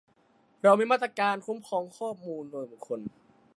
[0.63, 2.99] เรามีมาตราการคุ้มครองข้อมูลส่วนบุคคล